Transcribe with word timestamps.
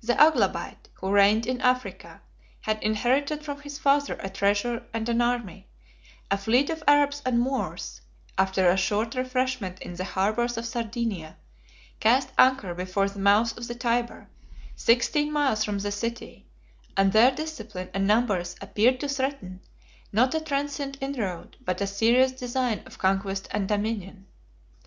The 0.00 0.14
Aglabite, 0.14 0.88
88 0.88 0.88
who 0.94 1.10
reigned 1.12 1.46
in 1.46 1.60
Africa, 1.60 2.22
had 2.62 2.82
inherited 2.82 3.44
from 3.44 3.60
his 3.60 3.78
father 3.78 4.16
a 4.20 4.30
treasure 4.30 4.86
and 4.94 5.06
an 5.06 5.20
army: 5.20 5.68
a 6.30 6.38
fleet 6.38 6.70
of 6.70 6.82
Arabs 6.88 7.20
and 7.26 7.38
Moors, 7.38 8.00
after 8.38 8.70
a 8.70 8.78
short 8.78 9.14
refreshment 9.14 9.82
in 9.82 9.96
the 9.96 10.04
harbors 10.04 10.56
of 10.56 10.64
Sardinia, 10.64 11.36
cast 12.00 12.30
anchor 12.38 12.72
before 12.72 13.06
the 13.10 13.18
mouth 13.18 13.54
of 13.58 13.68
the 13.68 13.74
Tyber, 13.74 14.28
sixteen 14.76 15.30
miles 15.30 15.62
from 15.62 15.80
the 15.80 15.92
city: 15.92 16.46
and 16.96 17.12
their 17.12 17.30
discipline 17.30 17.90
and 17.92 18.06
numbers 18.06 18.56
appeared 18.62 18.98
to 19.00 19.08
threaten, 19.10 19.60
not 20.10 20.34
a 20.34 20.40
transient 20.40 20.96
inroad, 21.02 21.58
but 21.62 21.82
a 21.82 21.86
serious 21.86 22.32
design 22.32 22.82
of 22.86 22.96
conquest 22.96 23.46
and 23.50 23.68
dominion. 23.68 24.26